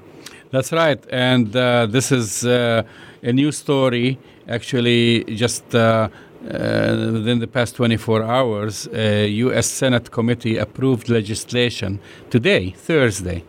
[0.52, 1.02] That's right.
[1.10, 2.84] And uh, this is uh,
[3.24, 6.10] a new story, actually, just uh,
[6.44, 8.88] uh, within the past 24 hours.
[8.94, 9.68] A U.S.
[9.68, 12.00] Senate committee approved legislation
[12.30, 13.44] today, Thursday.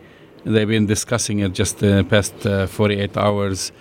[0.45, 3.71] They've been discussing it just the past uh, 48 hours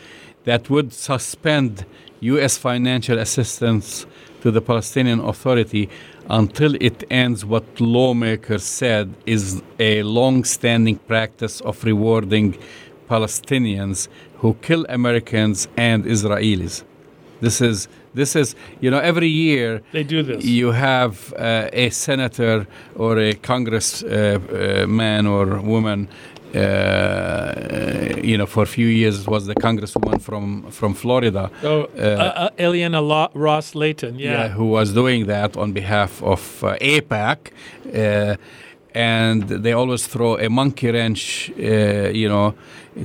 [0.44, 1.85] that would suspend
[2.20, 2.57] U.S.
[2.57, 4.07] financial assistance
[4.42, 5.88] to the Palestinian Authority
[6.29, 12.57] until it ends what lawmakers said is a long standing practice of rewarding
[13.09, 16.85] Palestinians who kill Americans and Israelis.
[17.40, 20.44] This is this is you know every year They do this.
[20.44, 26.09] you have uh, a senator or a congressman uh, uh, man or woman.
[26.55, 31.51] Uh, you know, for a few years was the congresswoman from from Florida.
[31.62, 34.49] Oh, uh, uh, Ileana Lo- Ros-Lehtinen, yeah.
[34.49, 37.38] who was doing that on behalf of uh, AIPAC.
[37.95, 38.37] Uh,
[38.95, 42.55] and they always throw a monkey wrench, uh, you know,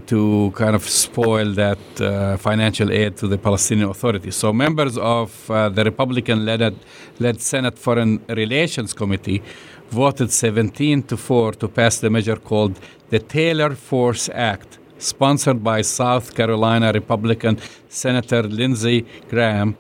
[0.06, 4.32] to kind of spoil that uh, financial aid to the Palestinian Authority.
[4.32, 6.76] So members of uh, the Republican-led
[7.20, 9.42] led Senate Foreign Relations Committee
[9.89, 15.82] voted 17 to 4 to pass the measure called the Taylor Force Act, sponsored by
[15.82, 19.78] South Carolina Republican Senator Lindsey Graham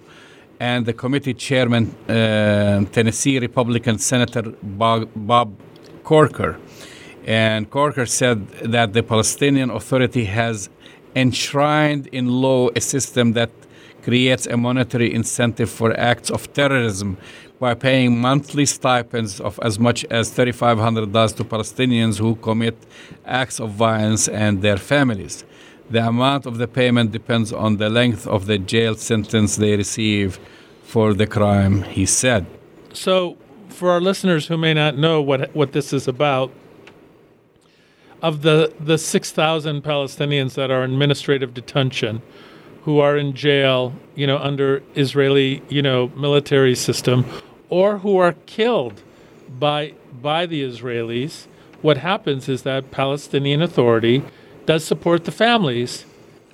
[0.59, 5.53] and the committee chairman, uh, Tennessee Republican Senator Bob, Bob
[6.03, 6.59] Corker.
[7.25, 10.69] And Corker said that the Palestinian Authority has
[11.15, 13.49] enshrined in law a system that
[14.03, 17.17] creates a monetary incentive for acts of terrorism
[17.59, 22.77] by paying monthly stipends of as much as $3,500 to Palestinians who commit
[23.25, 25.43] acts of violence and their families.
[25.89, 30.39] The amount of the payment depends on the length of the jail sentence they receive
[30.83, 32.45] for the crime, he said.
[32.93, 33.37] So,
[33.69, 36.51] for our listeners who may not know what what this is about,
[38.21, 42.21] of the the six thousand Palestinians that are in administrative detention,
[42.87, 47.25] who are in jail, you know, under Israeli, you know, military system,
[47.67, 49.01] or who are killed
[49.59, 51.47] by by the Israelis,
[51.81, 54.23] what happens is that Palestinian Authority
[54.65, 56.05] does support the families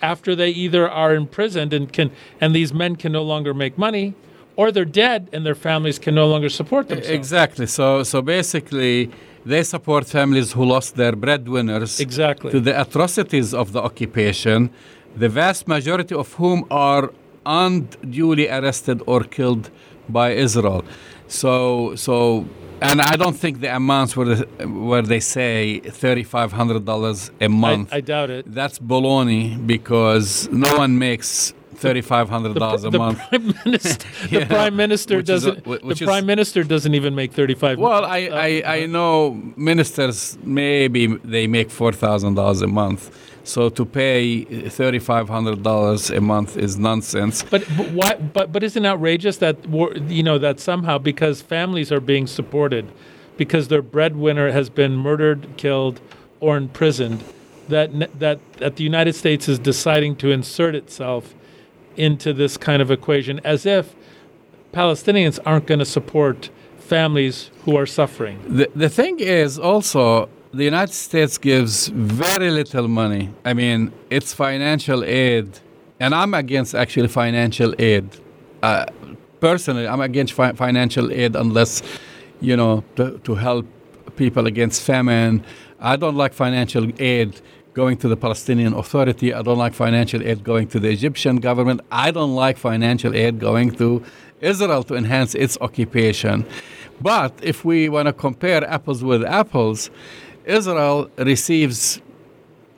[0.01, 2.09] after they either are imprisoned and can
[2.41, 4.15] and these men can no longer make money
[4.55, 7.19] or they're dead and their families can no longer support themselves.
[7.21, 7.67] Exactly.
[7.67, 9.11] So so basically
[9.45, 12.51] they support families who lost their breadwinners Exactly.
[12.51, 14.69] to the atrocities of the occupation,
[15.15, 17.11] the vast majority of whom are
[17.45, 19.69] unduly arrested or killed
[20.09, 20.83] by Israel.
[21.27, 22.45] So so
[22.81, 27.31] and I don't think the amounts were the, where they say thirty five hundred dollars
[27.41, 27.89] a month.
[27.93, 28.43] I doubt it.
[28.59, 33.19] That's baloney because no one makes thirty five hundred dollars a the month.
[33.29, 34.47] prime minister, the Yeah.
[34.47, 35.65] prime minister doesn't.
[35.65, 37.79] which the is- prime minister doesn't even make thirty-five.
[37.79, 39.13] Well, I, uh, I, I know
[39.55, 41.01] ministers maybe
[41.33, 43.01] they make four thousand dollars a month,
[43.43, 47.43] so to pay thirty five hundred dollars a month is nonsense.
[47.43, 48.15] But, but why?
[48.15, 49.57] But but isn't it outrageous that
[50.09, 52.87] you know that somehow because families are being supported,
[53.37, 55.99] because their breadwinner has been murdered, killed,
[56.39, 57.23] or imprisoned,
[57.67, 61.35] that that that the United States is deciding to insert itself
[61.95, 63.95] into this kind of equation as if
[64.71, 68.39] Palestinians aren't going to support families who are suffering.
[68.47, 73.33] The the thing is also the United States gives very little money.
[73.43, 75.47] I mean, it's financial aid,
[75.99, 78.07] and I'm against actually financial aid.
[78.61, 78.85] Uh,
[79.39, 81.81] personally, I'm against fi- financial aid unless,
[82.39, 83.65] you know, to, to help
[84.15, 85.43] people against famine.
[85.79, 87.41] I don't like financial aid
[87.73, 89.33] going to the Palestinian Authority.
[89.33, 91.81] I don't like financial aid going to the Egyptian government.
[91.91, 94.03] I don't like financial aid going to
[94.39, 96.45] Israel to enhance its occupation.
[97.01, 99.89] But if we want to compare apples with apples,
[100.45, 102.01] Israel receives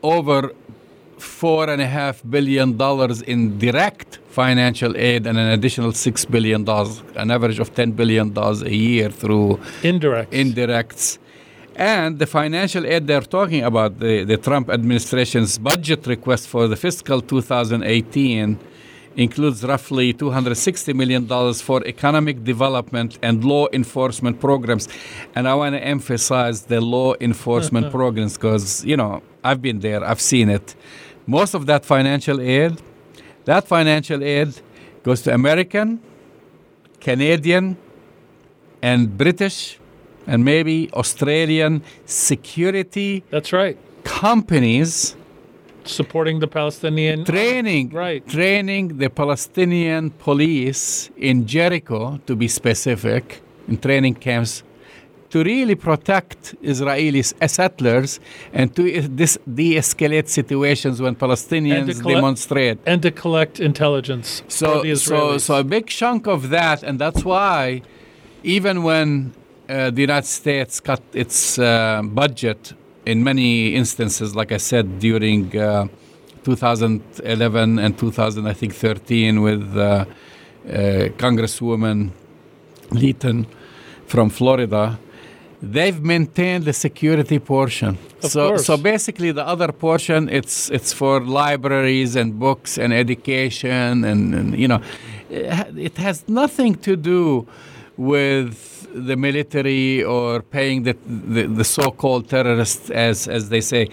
[0.04, 0.52] over
[1.18, 6.64] four and a half billion dollars in direct financial aid and an additional six billion
[6.64, 10.32] dollars, an average of ten billion dollars a year through Indirect.
[10.32, 11.18] indirects.
[11.76, 16.76] And the financial aid they're talking about, the, the Trump administration's budget request for the
[16.76, 18.58] fiscal 2018
[19.16, 24.88] includes roughly $260 million for economic development and law enforcement programs.
[25.36, 30.04] And I want to emphasize the law enforcement programs because, you know, I've been there,
[30.04, 30.76] I've seen it.
[31.28, 32.82] Most of that financial aid,
[33.46, 34.60] that financial aid
[35.04, 36.00] goes to American,
[37.00, 37.78] Canadian,
[38.82, 39.80] and British
[40.28, 43.78] and maybe Australian security That's right.
[44.04, 45.16] companies
[45.86, 47.24] Supporting the Palestinian.
[47.26, 48.28] training Right.
[48.28, 54.64] training the Palestinian police in Jericho to be specific in training camps
[55.30, 58.20] to really protect Israeli settlers
[58.54, 62.78] and to dis- de-escalate situations when Palestinians collect- demonstrate.
[62.86, 67.24] and to collect intelligence So, the so, so a big chunk of that, and that's
[67.26, 67.82] why,
[68.44, 69.34] even when
[69.68, 72.74] uh, the United States cut its uh, budget
[73.06, 75.88] in many instances, like I said, during uh,
[76.44, 80.06] 2011 and 2000, I think 13, with uh, uh,
[81.18, 82.12] Congresswoman
[82.90, 83.46] Lehtinen
[84.08, 85.00] from Florida.
[85.62, 87.98] They've maintained the security portion.
[88.22, 88.66] Of so, course.
[88.66, 94.60] so basically, the other portion it's it's for libraries and books and education and, and
[94.60, 94.82] you know,
[95.30, 97.48] it it has nothing to do
[97.98, 103.90] with the military or paying the the, the so-called terrorists as as they say.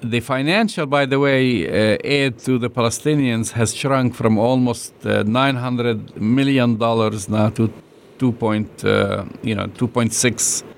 [0.00, 5.22] The financial, by the way, uh, aid to the Palestinians has shrunk from almost uh,
[5.22, 7.72] 900 million dollars now to
[8.18, 8.32] 2.
[8.32, 10.73] Point, uh, you know 2.6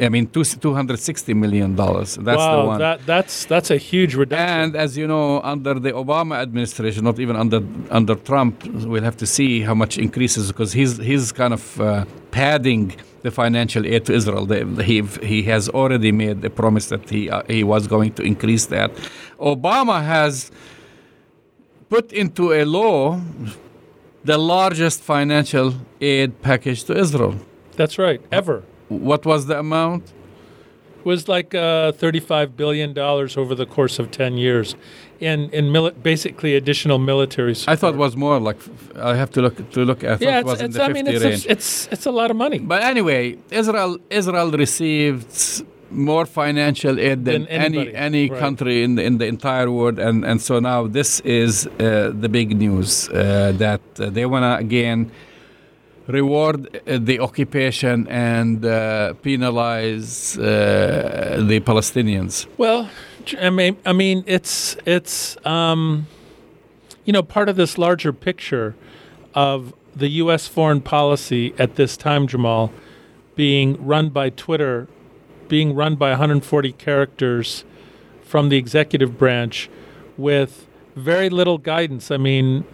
[0.00, 2.16] I mean, two, 260 million dollars.
[2.16, 2.78] That's wow, the one.
[2.80, 4.48] that that's that's a huge reduction.
[4.48, 9.16] and as you know, under the Obama administration, not even under under Trump, we'll have
[9.18, 14.04] to see how much increases because he's he's kind of uh, padding the financial aid
[14.06, 14.46] to Israel.
[14.80, 18.66] He he has already made the promise that he uh, he was going to increase
[18.66, 18.90] that.
[19.38, 20.50] Obama has
[21.88, 23.20] put into a law
[24.24, 27.34] the largest financial aid package to Israel.
[27.76, 28.20] that's right.
[28.32, 30.12] Ever What was the amount?
[31.00, 34.74] It was like uh, thirty-five billion dollars over the course of ten years,
[35.20, 37.54] in in mili- basically additional military.
[37.54, 37.72] Support.
[37.72, 38.56] I thought it was more like
[38.96, 40.02] I have to look to look.
[40.02, 41.46] I yeah, it was it's, in it's the I 50 mean, it's, range.
[41.46, 42.58] a, it's it's a lot of money.
[42.58, 48.40] but anyway, Israel Israel received more financial aid than, Than any any right.
[48.40, 52.28] country in the, in the entire world, and and so now this is uh, the
[52.28, 55.10] big news uh, that uh, they want to again
[56.06, 62.46] reward uh, the occupation and uh, penalize uh, the Palestinians.
[62.58, 62.90] Well,
[63.40, 66.06] I mean, I mean, it's it's um,
[67.04, 68.74] you know part of this larger picture
[69.34, 70.46] of the U.S.
[70.48, 72.72] foreign policy at this time, Jamal,
[73.36, 74.88] being run by Twitter,
[75.48, 77.64] being run by 140 characters
[78.22, 79.70] from the executive branch
[80.16, 82.10] with very little guidance.
[82.10, 82.64] I mean,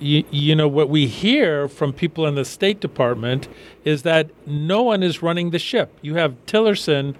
[0.00, 3.48] you, you know, what we hear from people in the State Department
[3.84, 5.96] is that no one is running the ship.
[6.02, 7.14] You have Tillerson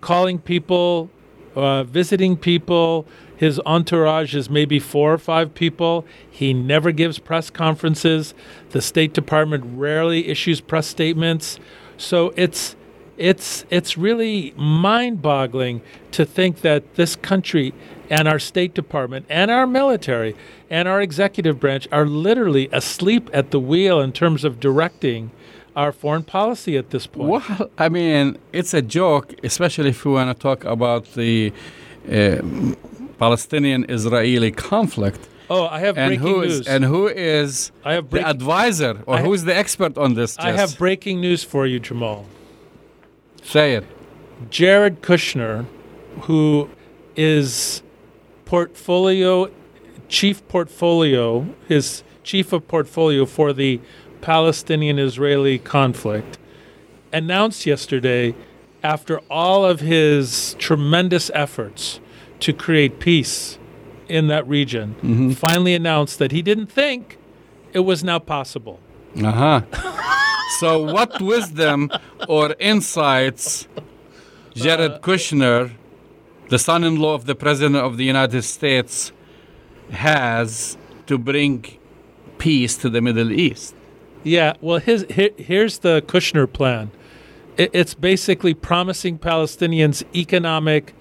[0.00, 1.10] calling people,
[1.54, 3.06] uh, visiting people.
[3.36, 6.04] His entourage is maybe four or five people.
[6.28, 8.34] He never gives press conferences.
[8.70, 11.58] The State Department rarely issues press statements.
[11.96, 12.76] So it's
[13.16, 17.74] it's it's really mind-boggling to think that this country
[18.10, 20.34] and our State Department and our military
[20.70, 25.30] and our executive branch are literally asleep at the wheel in terms of directing
[25.76, 27.28] our foreign policy at this point.
[27.28, 31.52] Well, I mean, it's a joke, especially if we want to talk about the
[32.10, 32.42] uh,
[33.18, 35.28] Palestinian-Israeli conflict.
[35.50, 36.68] Oh, I have and breaking who is news.
[36.68, 40.38] and who is I have the advisor or I who is the expert on this?
[40.38, 42.26] I have breaking news for you, Jamal.
[43.42, 43.84] say it.
[44.50, 45.64] Jared Kushner,
[46.22, 46.68] who
[47.16, 47.82] is
[48.48, 49.50] portfolio
[50.08, 53.78] chief portfolio, his chief of portfolio for the
[54.22, 56.38] Palestinian-Israeli conflict,
[57.12, 58.34] announced yesterday,
[58.82, 62.00] after all of his tremendous efforts
[62.40, 63.58] to create peace
[64.08, 64.94] in that region,
[65.34, 67.18] finally announced that he didn't think
[67.74, 68.80] it was now possible.
[69.22, 69.62] Uh huh.
[70.60, 71.90] so, what wisdom
[72.28, 73.68] or insights
[74.54, 75.72] Jared Kushner,
[76.48, 79.12] the son in law of the President of the United States,
[79.90, 80.76] has
[81.06, 81.64] to bring
[82.38, 83.74] peace to the Middle East?
[84.24, 86.90] Yeah, well, his, here, here's the Kushner plan.
[87.56, 90.94] It, it's basically promising Palestinians economic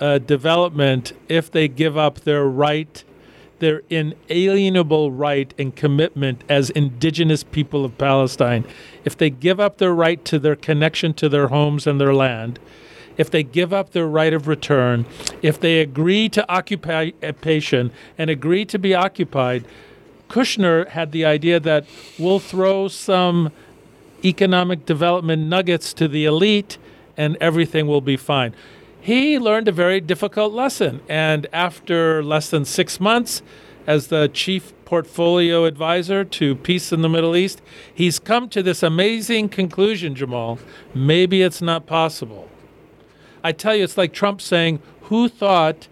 [0.00, 3.02] uh, development if they give up their right,
[3.60, 8.66] their inalienable right and commitment as indigenous people of Palestine.
[9.04, 12.58] If they give up their right to their connection to their homes and their land,
[13.16, 15.06] if they give up their right of return,
[15.42, 19.64] if they agree to occupation and agree to be occupied,
[20.28, 21.86] Kushner had the idea that
[22.18, 23.52] we'll throw some
[24.24, 26.78] economic development nuggets to the elite
[27.16, 28.54] and everything will be fine.
[29.00, 31.00] He learned a very difficult lesson.
[31.08, 33.40] And after less than six months
[33.86, 37.62] as the chief portfolio advisor to peace in the Middle East,
[37.94, 40.58] he's come to this amazing conclusion, Jamal.
[40.92, 42.48] Maybe it's not possible.
[43.46, 45.86] I tell you, it's like Trump saying, Who thought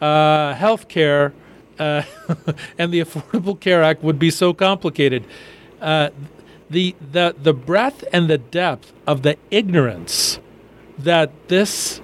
[0.00, 1.32] uh, health care
[1.80, 2.02] uh,
[2.78, 5.24] and the Affordable Care Act would be so complicated?
[5.80, 6.10] Uh,
[6.70, 10.38] the, the, the breadth and the depth of the ignorance
[10.96, 12.00] that this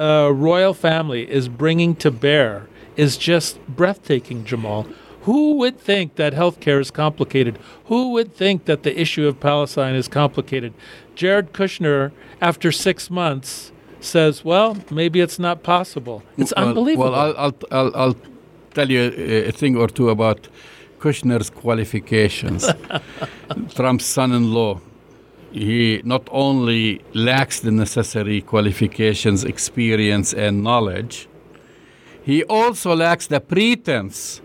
[0.00, 2.66] uh, royal family is bringing to bear
[2.96, 4.88] is just breathtaking, Jamal.
[5.22, 7.60] Who would think that healthcare is complicated?
[7.84, 10.74] Who would think that the issue of Palestine is complicated?
[11.14, 12.10] Jared Kushner,
[12.40, 13.70] after six months,
[14.06, 17.10] says, "Well, maybe it's not possible." It's Well- unbelievable.
[17.10, 18.16] Well, I'll, I'll, I'll, I'll
[18.74, 19.12] tell you
[19.48, 20.48] a, thing or two about
[20.98, 22.68] Kushner's qualifications.
[23.74, 24.80] Trump's son in law.
[25.52, 31.28] He not only lacks the necessary qualifications, experience, and knowledge,
[32.22, 34.42] he also lacks the pretense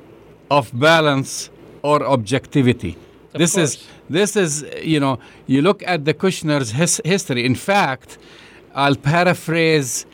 [0.49, 1.49] of balance
[1.81, 2.95] or objectivity.
[3.33, 7.45] Of this is this is you know you look at the Kushner's his, history.
[7.45, 8.17] In fact,
[8.73, 10.05] I'll paraphrase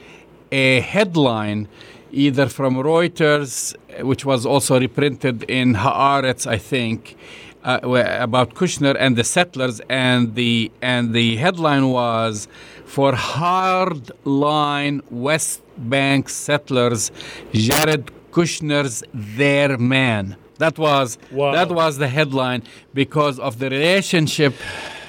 [0.52, 1.68] a headline
[2.12, 7.16] either from Reuters, which was also reprinted in Haaretz, I think,
[7.64, 12.48] uh, about Kushner and the settlers, and the and the headline was
[12.86, 17.12] for hard-line West Bank settlers,
[17.54, 20.38] Jared Kushner's their man.
[20.60, 21.52] That was Wow.
[21.52, 24.54] that was the headline because of the relationship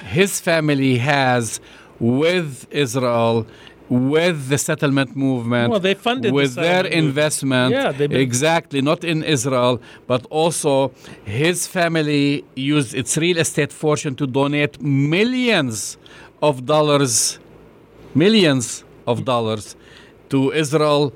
[0.05, 1.59] his family has
[1.99, 3.45] with Israel,
[3.89, 7.07] with the settlement movement, Well, they funded the with their settlement movement.
[7.09, 7.71] investment.
[7.73, 10.91] Yeah, been- exactly not in Israel, but also
[11.25, 15.97] his family used its real estate fortune to donate millions
[16.41, 17.39] of dollars,
[18.15, 19.75] millions of dollars
[20.29, 21.13] to Israel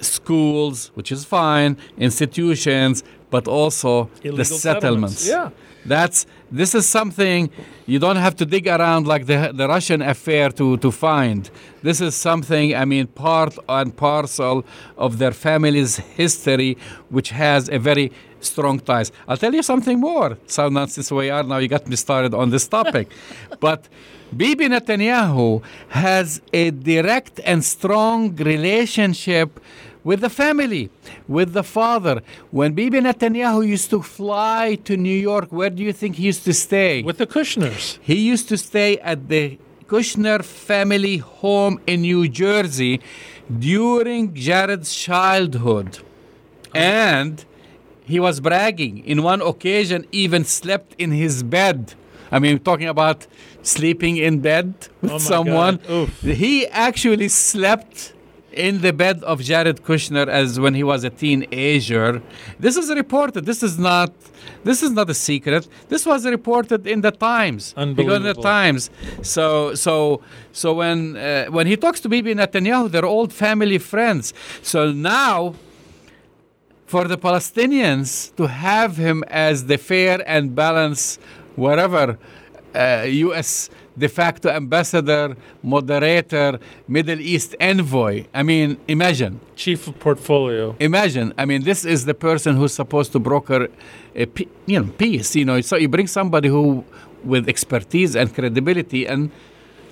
[0.00, 5.18] schools, which is fine, institutions, but also Illegal the settlements.
[5.20, 5.50] settlements, yeah.
[5.86, 7.50] That's this is something
[7.86, 11.50] you don't have to dig around like the the Russian affair to to find.
[11.82, 14.64] This is something I mean part and parcel
[14.96, 16.76] of their family's history,
[17.10, 19.10] which has a very strong ties.
[19.26, 20.38] I'll tell you something more.
[20.46, 23.08] So now since we are now, you got me started on this topic,
[23.60, 23.88] but.
[24.36, 29.60] Bibi Netanyahu has a direct and strong relationship
[30.04, 30.90] with the family,
[31.26, 32.22] with the father.
[32.50, 36.44] When Bibi Netanyahu used to fly to New York, where do you think he used
[36.44, 37.02] to stay?
[37.02, 37.98] with the Kushners.
[38.02, 43.00] he used to stay at the Kushner family home in New Jersey
[43.58, 45.98] during Jared's childhood.
[46.74, 47.44] And
[48.04, 49.04] he was bragging.
[49.04, 51.94] In one occasion, even slept in his bed.
[52.32, 53.26] I mean, talking about
[53.62, 55.78] sleeping in bed with Oh someone.
[56.22, 58.13] He actually slept
[58.54, 62.22] in the bed of Jared Kushner as when he was a teenager.
[62.58, 63.44] This is reported.
[63.44, 64.12] This is not.
[64.62, 65.68] This is not a secret.
[65.88, 67.74] This was reported in the Times.
[67.96, 68.90] Because in the Times.
[69.22, 70.20] So so
[70.52, 74.32] so when uh, when he talks to Bibi Netanyahu, they're old family friends.
[74.62, 75.54] So now
[76.86, 81.20] for the Palestinians to have him as the fair and balanced,
[81.56, 82.18] whatever,
[82.74, 83.70] uh, U.S.
[83.96, 88.24] de facto ambassador, moderator, Middle East envoy.
[88.34, 90.74] I mean, imagine, Chief of portfolio.
[90.80, 91.32] imagine.
[91.38, 93.68] I mean, this is the person who's supposed to broker
[94.16, 95.36] eh, a pe- you know peace.
[95.36, 96.84] You know, so you bring somebody who
[97.24, 99.30] with expertise and credibility and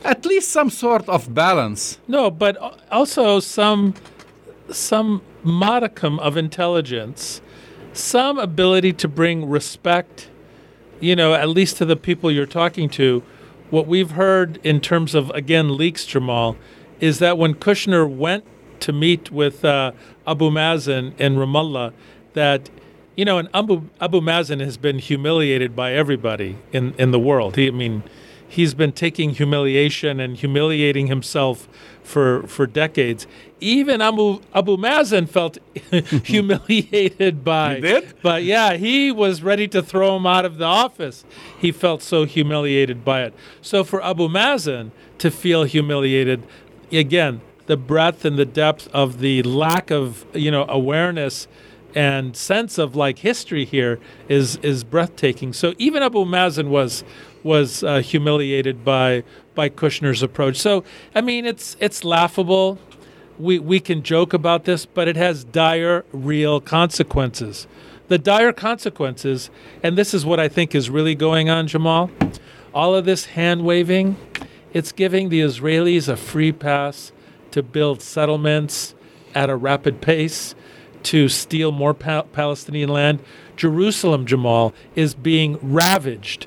[0.05, 1.99] at least some sort of balance.
[2.09, 2.57] No, but
[2.91, 3.95] also some
[4.71, 7.41] some modicum of intelligence,
[7.93, 10.29] some ability to bring respect,
[11.01, 13.23] you know, at least to the people you're talking to.
[13.73, 16.59] What we've heard in terms of again leaks, Jamal,
[17.01, 18.45] is that when Kushner went
[18.81, 19.93] to meet with uh,
[20.27, 21.95] Abu Mazen in Ramallah,
[22.35, 22.69] that
[23.17, 27.57] you know, and Abu Abu Mazen has been humiliated by everybody in in the world.
[27.57, 28.03] He, I mean,
[28.47, 31.67] he's been taking humiliation and humiliating himself
[32.03, 33.27] for for decades.
[33.61, 35.59] Even Abu Abu Mazen felt
[36.27, 37.77] humiliated by.
[37.77, 38.15] He did?
[38.23, 41.25] But yeah, he was ready to throw him out of the office.
[41.59, 43.35] He felt so humiliated by it.
[43.61, 46.43] So for Abu Mazen to feel humiliated,
[46.91, 51.47] again, the breadth and the depth of the lack of you know awareness
[51.95, 53.99] and sense of like history here
[54.29, 55.53] is is breathtaking.
[55.53, 57.05] So even Abu Mazen was
[57.43, 59.25] was uh, humiliated by
[59.55, 60.57] by Kushner's approach.
[60.57, 60.85] So
[61.15, 62.79] I mean, it's it's laughable.
[63.39, 67.67] We we can joke about this, but it has dire, real consequences.
[68.09, 69.51] The dire consequences,
[69.83, 72.11] and this is what I think is really going on, Jamal.
[72.75, 74.17] All of this hand waving,
[74.73, 77.13] it's giving the Israelis a free pass
[77.53, 78.95] to build settlements
[79.35, 80.55] at a rapid pace,
[81.05, 83.21] to steal more pa- Palestinian land.
[83.57, 86.47] Jerusalem, Jamal, is being ravaged.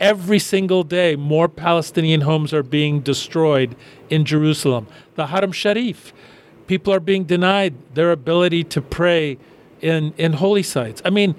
[0.00, 3.76] Every single day, more Palestinian homes are being destroyed
[4.08, 4.86] in Jerusalem.
[5.14, 6.14] The Haram Sharif,
[6.66, 9.36] people are being denied their ability to pray
[9.82, 11.02] in, in holy sites.
[11.04, 11.34] I mean,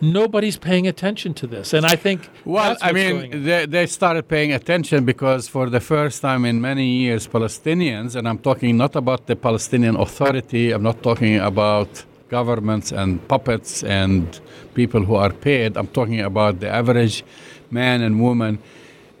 [0.00, 1.72] nobody's paying attention to this.
[1.72, 2.28] And I think.
[2.44, 6.60] Well, that's I mean, they, they started paying attention because for the first time in
[6.60, 12.04] many years, Palestinians, and I'm talking not about the Palestinian Authority, I'm not talking about
[12.28, 14.40] governments and puppets and
[14.74, 17.24] people who are paid, I'm talking about the average
[17.70, 18.58] man and woman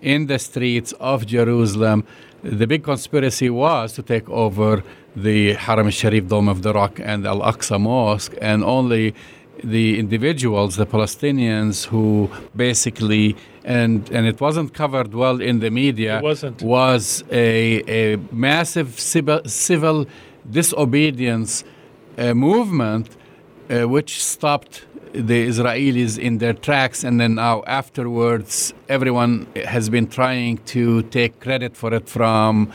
[0.02, 2.04] in the streets of Jerusalem.
[2.42, 4.84] The big conspiracy was to take over
[5.16, 9.14] the Haram al-Sharif Dome of the Rock and Al-Aqsa Mosque, and only
[9.64, 16.18] the individuals, the Palestinians, who basically and and it wasn't covered well in the media.
[16.18, 16.62] It wasn't.
[16.62, 20.06] Was a a massive civil, civil
[20.50, 21.64] disobedience
[22.16, 23.08] uh, movement,
[23.70, 30.06] uh, which stopped the Israelis in their tracks, and then now afterwards, everyone has been
[30.06, 32.70] trying to take credit for it from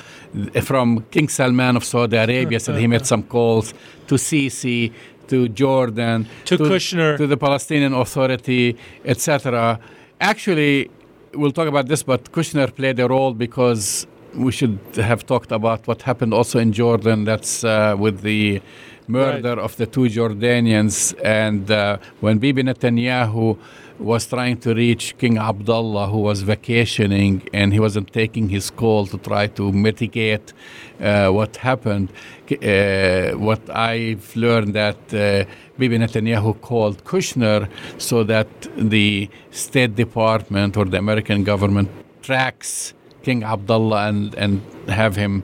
[0.63, 2.59] from King Salman of Saudi Arabia.
[2.59, 3.73] said he made some calls
[4.07, 4.91] to Sisi,
[5.27, 7.17] to Jordan, To Kushner.
[7.17, 8.75] to the Palestinian Authority,
[9.05, 9.79] etc.
[10.19, 10.89] Actually,
[11.33, 15.85] we'll talk about this, but Kushner played a role because we should have talked about
[15.87, 17.23] what happened also in Jordan.
[17.25, 18.61] That's uh, with the
[19.07, 23.57] murder of the two Jordanians, and uh, when Bibi Netanyahu
[23.99, 29.05] was trying to reach King Abdullah, who was vacationing, and he wasn't taking his call
[29.07, 30.53] to try to mitigate
[30.99, 32.11] uh, what happened.
[32.51, 38.47] Uh, what I've learned that uh, Bibi Netanyahu called Kushner so that
[38.77, 41.89] the State Department or the American government
[42.21, 42.93] tracks
[43.23, 45.43] King Abdullah and, and have him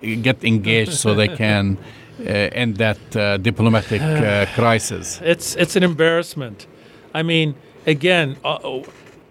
[0.00, 1.78] get engaged so they can
[2.24, 5.20] end that uh, diplomatic uh, crisis.
[5.22, 6.66] It's it's an embarrassment.
[7.14, 7.54] I mean,
[7.86, 8.80] again, uh,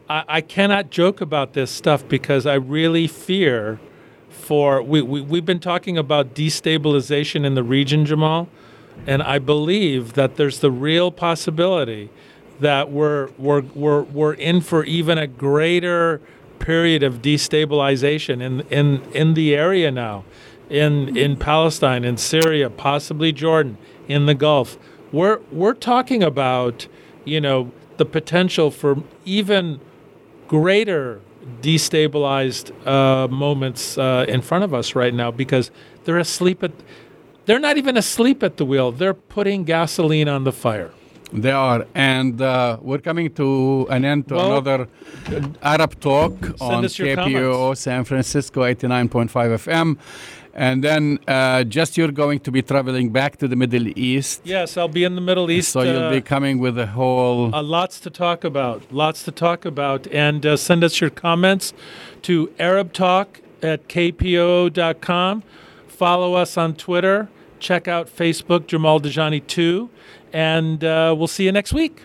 [0.09, 3.79] I, I cannot joke about this stuff because I really fear
[4.29, 8.47] for we, we we've been talking about destabilization in the region, Jamal,
[9.07, 12.09] and I believe that there's the real possibility
[12.59, 16.21] that we're we're we're we're in for even a greater
[16.59, 20.23] period of destabilization in in in the area now
[20.69, 24.77] in in Palestine, in Syria, possibly Jordan, in the Gulf.
[25.11, 26.87] We're we're talking about,
[27.23, 29.79] you know, the potential for even
[30.47, 31.21] greater,
[31.61, 35.71] destabilized uh, moments uh, in front of us right now because
[36.03, 36.71] they're asleep at.
[37.45, 38.91] They're not even asleep at the wheel.
[38.91, 40.91] They're putting gasoline on the fire.
[41.31, 44.87] They are, and uh, we're coming to an end to Well, another
[45.61, 47.75] Arab talk on KPOO.
[47.75, 49.97] San Francisco 89.5 FM.
[50.55, 54.41] And then uh, just you're going to be traveling back to the Middle East.
[54.45, 55.73] Yes, I'll be in the Middle East.
[55.73, 57.53] So you'll uh, be coming with a whole.
[57.53, 58.89] Uh, lots to talk about.
[58.89, 60.07] Lots to talk about.
[60.07, 61.73] And uh, send us your comments
[62.21, 65.43] to Arab Talk at kpoo.com.
[65.87, 67.27] Follow us on Twitter.
[67.59, 69.89] Check out Facebook, Jamal Dajani 2.
[70.31, 72.01] And uh, we'll see you next week.